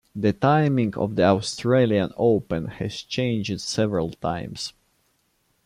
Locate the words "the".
0.15-0.33, 1.15-1.25